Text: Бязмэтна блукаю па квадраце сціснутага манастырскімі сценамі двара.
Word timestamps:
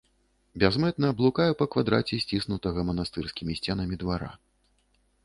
Бязмэтна 0.61 1.11
блукаю 1.19 1.51
па 1.59 1.67
квадраце 1.75 2.19
сціснутага 2.23 2.87
манастырскімі 2.89 3.59
сценамі 3.61 3.95
двара. 4.05 4.31